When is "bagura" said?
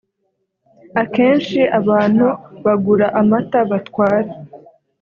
2.65-3.05